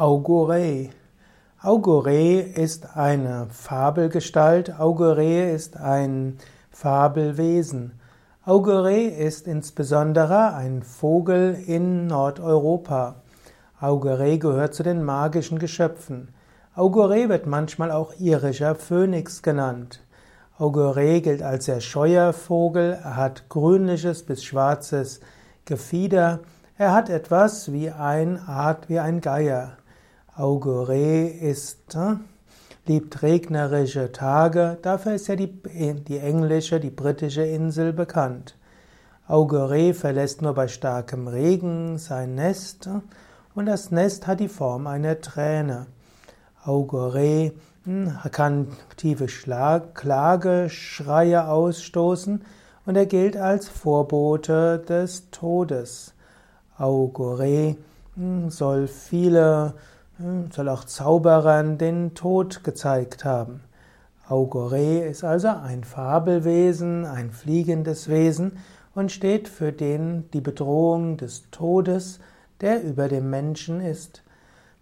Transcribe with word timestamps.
Augure. 0.00 0.88
Augure 1.62 2.40
ist 2.40 2.96
eine 2.96 3.48
Fabelgestalt. 3.50 4.80
Augure 4.80 5.50
ist 5.50 5.76
ein 5.76 6.38
Fabelwesen. 6.70 8.00
Augure 8.46 8.98
ist 8.98 9.46
insbesondere 9.46 10.54
ein 10.54 10.82
Vogel 10.82 11.52
in 11.66 12.06
Nordeuropa. 12.06 13.16
Augure 13.78 14.38
gehört 14.38 14.72
zu 14.72 14.82
den 14.82 15.04
magischen 15.04 15.58
Geschöpfen. 15.58 16.28
Augure 16.74 17.28
wird 17.28 17.46
manchmal 17.46 17.90
auch 17.90 18.14
irischer 18.18 18.76
Phönix 18.76 19.42
genannt. 19.42 20.00
Augure 20.56 21.20
gilt 21.20 21.42
als 21.42 21.66
sehr 21.66 21.82
scheuer 21.82 22.32
Vogel. 22.32 22.98
Er 23.04 23.16
hat 23.16 23.50
grünliches 23.50 24.22
bis 24.22 24.44
schwarzes 24.44 25.20
Gefieder. 25.66 26.40
Er 26.78 26.94
hat 26.94 27.10
etwas 27.10 27.70
wie 27.70 27.90
ein 27.90 28.38
Art 28.38 28.88
wie 28.88 28.98
ein 28.98 29.20
Geier. 29.20 29.76
Augure 30.40 31.26
ist, 31.26 31.94
äh, 31.94 32.16
liebt 32.86 33.22
regnerische 33.22 34.10
Tage, 34.10 34.78
dafür 34.80 35.12
ist 35.12 35.28
ja 35.28 35.36
die, 35.36 35.52
die 35.52 36.18
englische, 36.18 36.80
die 36.80 36.88
britische 36.88 37.42
Insel 37.42 37.92
bekannt. 37.92 38.56
Augure 39.28 39.92
verlässt 39.92 40.40
nur 40.40 40.54
bei 40.54 40.66
starkem 40.66 41.28
Regen 41.28 41.98
sein 41.98 42.36
Nest 42.36 42.86
äh, 42.86 43.00
und 43.54 43.66
das 43.66 43.90
Nest 43.90 44.26
hat 44.26 44.40
die 44.40 44.48
Form 44.48 44.86
einer 44.86 45.20
Träne. 45.20 45.88
Augure 46.64 47.52
hm, 47.84 48.16
kann 48.32 48.68
tiefe 48.96 49.28
Schlag 49.28 49.94
Klageschreie 49.94 51.48
ausstoßen 51.48 52.42
und 52.86 52.96
er 52.96 53.06
gilt 53.06 53.36
als 53.36 53.68
Vorbote 53.68 54.78
des 54.78 55.30
Todes. 55.32 56.14
Augure 56.78 57.76
hm, 58.14 58.48
soll 58.48 58.88
viele 58.88 59.74
hm, 59.74 59.99
soll 60.50 60.68
auch 60.68 60.84
Zauberern 60.84 61.78
den 61.78 62.14
Tod 62.14 62.62
gezeigt 62.64 63.24
haben. 63.24 63.60
Augure 64.28 65.00
ist 65.00 65.24
also 65.24 65.48
ein 65.48 65.82
Fabelwesen, 65.82 67.04
ein 67.06 67.30
fliegendes 67.30 68.08
Wesen 68.08 68.58
und 68.94 69.10
steht 69.10 69.48
für 69.48 69.72
den 69.72 70.30
die 70.32 70.40
Bedrohung 70.40 71.16
des 71.16 71.50
Todes, 71.50 72.20
der 72.60 72.82
über 72.82 73.08
dem 73.08 73.30
Menschen 73.30 73.80
ist. 73.80 74.22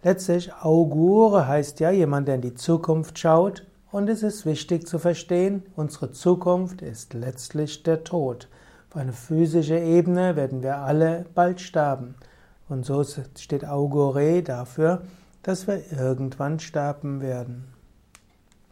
Letztlich 0.02 0.52
Augure 0.54 1.46
heißt 1.46 1.80
ja 1.80 1.90
jemand, 1.90 2.28
der 2.28 2.36
in 2.36 2.40
die 2.40 2.54
Zukunft 2.54 3.18
schaut 3.18 3.64
und 3.90 4.08
es 4.08 4.22
ist 4.22 4.44
wichtig 4.44 4.86
zu 4.86 4.98
verstehen, 4.98 5.62
unsere 5.76 6.10
Zukunft 6.10 6.82
ist 6.82 7.14
letztlich 7.14 7.82
der 7.84 8.04
Tod. 8.04 8.48
Auf 8.90 8.96
einer 8.96 9.12
physischen 9.12 9.82
Ebene 9.82 10.36
werden 10.36 10.62
wir 10.62 10.78
alle 10.78 11.24
bald 11.34 11.60
sterben. 11.60 12.14
Und 12.68 12.84
so 12.84 13.02
steht 13.02 13.64
Augure 13.64 14.42
dafür, 14.42 15.02
dass 15.42 15.66
wir 15.66 15.92
irgendwann 15.92 16.60
sterben 16.60 17.20
werden. 17.20 17.77